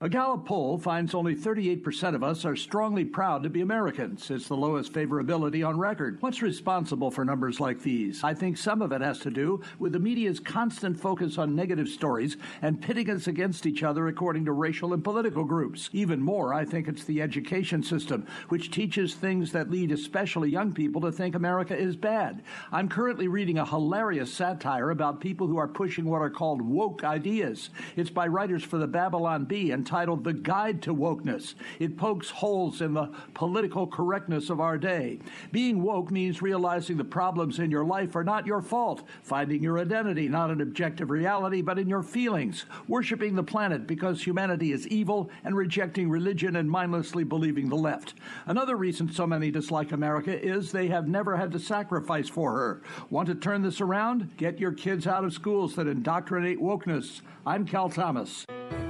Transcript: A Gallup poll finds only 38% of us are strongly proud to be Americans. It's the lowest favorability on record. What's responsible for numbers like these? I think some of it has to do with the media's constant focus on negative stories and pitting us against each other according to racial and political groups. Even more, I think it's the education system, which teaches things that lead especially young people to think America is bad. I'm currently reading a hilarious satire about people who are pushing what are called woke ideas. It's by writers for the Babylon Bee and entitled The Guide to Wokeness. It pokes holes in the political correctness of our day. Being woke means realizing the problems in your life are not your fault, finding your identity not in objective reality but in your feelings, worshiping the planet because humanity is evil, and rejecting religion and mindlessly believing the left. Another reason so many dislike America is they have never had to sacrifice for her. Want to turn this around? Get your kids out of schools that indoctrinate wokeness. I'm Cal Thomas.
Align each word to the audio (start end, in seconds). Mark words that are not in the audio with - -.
A 0.00 0.08
Gallup 0.08 0.46
poll 0.46 0.78
finds 0.78 1.12
only 1.12 1.34
38% 1.34 2.14
of 2.14 2.22
us 2.22 2.44
are 2.44 2.54
strongly 2.54 3.04
proud 3.04 3.42
to 3.42 3.50
be 3.50 3.62
Americans. 3.62 4.30
It's 4.30 4.46
the 4.46 4.54
lowest 4.54 4.92
favorability 4.92 5.66
on 5.66 5.76
record. 5.76 6.18
What's 6.20 6.40
responsible 6.40 7.10
for 7.10 7.24
numbers 7.24 7.58
like 7.58 7.82
these? 7.82 8.22
I 8.22 8.32
think 8.32 8.58
some 8.58 8.80
of 8.80 8.92
it 8.92 9.00
has 9.00 9.18
to 9.18 9.30
do 9.32 9.60
with 9.80 9.90
the 9.90 9.98
media's 9.98 10.38
constant 10.38 11.00
focus 11.00 11.36
on 11.36 11.56
negative 11.56 11.88
stories 11.88 12.36
and 12.62 12.80
pitting 12.80 13.10
us 13.10 13.26
against 13.26 13.66
each 13.66 13.82
other 13.82 14.06
according 14.06 14.44
to 14.44 14.52
racial 14.52 14.92
and 14.92 15.02
political 15.02 15.42
groups. 15.42 15.90
Even 15.92 16.22
more, 16.22 16.54
I 16.54 16.64
think 16.64 16.86
it's 16.86 17.02
the 17.02 17.20
education 17.20 17.82
system, 17.82 18.24
which 18.50 18.70
teaches 18.70 19.16
things 19.16 19.50
that 19.50 19.68
lead 19.68 19.90
especially 19.90 20.48
young 20.48 20.72
people 20.72 21.00
to 21.00 21.10
think 21.10 21.34
America 21.34 21.76
is 21.76 21.96
bad. 21.96 22.44
I'm 22.70 22.88
currently 22.88 23.26
reading 23.26 23.58
a 23.58 23.66
hilarious 23.66 24.32
satire 24.32 24.90
about 24.90 25.18
people 25.18 25.48
who 25.48 25.56
are 25.56 25.66
pushing 25.66 26.04
what 26.04 26.22
are 26.22 26.30
called 26.30 26.62
woke 26.62 27.02
ideas. 27.02 27.70
It's 27.96 28.10
by 28.10 28.28
writers 28.28 28.62
for 28.62 28.78
the 28.78 28.86
Babylon 28.86 29.44
Bee 29.44 29.72
and 29.72 29.87
entitled 29.88 30.22
The 30.22 30.34
Guide 30.34 30.82
to 30.82 30.94
Wokeness. 30.94 31.54
It 31.78 31.96
pokes 31.96 32.28
holes 32.28 32.82
in 32.82 32.92
the 32.92 33.10
political 33.32 33.86
correctness 33.86 34.50
of 34.50 34.60
our 34.60 34.76
day. 34.76 35.18
Being 35.50 35.82
woke 35.82 36.10
means 36.10 36.42
realizing 36.42 36.98
the 36.98 37.04
problems 37.04 37.58
in 37.58 37.70
your 37.70 37.86
life 37.86 38.14
are 38.14 38.22
not 38.22 38.46
your 38.46 38.60
fault, 38.60 39.02
finding 39.22 39.62
your 39.62 39.78
identity 39.78 40.28
not 40.28 40.50
in 40.50 40.60
objective 40.60 41.08
reality 41.08 41.62
but 41.62 41.78
in 41.78 41.88
your 41.88 42.02
feelings, 42.02 42.66
worshiping 42.86 43.34
the 43.34 43.42
planet 43.42 43.86
because 43.86 44.22
humanity 44.22 44.72
is 44.72 44.86
evil, 44.88 45.30
and 45.42 45.56
rejecting 45.56 46.10
religion 46.10 46.56
and 46.56 46.70
mindlessly 46.70 47.24
believing 47.24 47.70
the 47.70 47.74
left. 47.74 48.12
Another 48.44 48.76
reason 48.76 49.10
so 49.10 49.26
many 49.26 49.50
dislike 49.50 49.92
America 49.92 50.38
is 50.38 50.70
they 50.70 50.88
have 50.88 51.08
never 51.08 51.34
had 51.34 51.50
to 51.52 51.58
sacrifice 51.58 52.28
for 52.28 52.52
her. 52.52 52.82
Want 53.08 53.26
to 53.28 53.34
turn 53.34 53.62
this 53.62 53.80
around? 53.80 54.36
Get 54.36 54.60
your 54.60 54.72
kids 54.72 55.06
out 55.06 55.24
of 55.24 55.32
schools 55.32 55.76
that 55.76 55.86
indoctrinate 55.86 56.60
wokeness. 56.60 57.22
I'm 57.46 57.64
Cal 57.64 57.88
Thomas. 57.88 58.44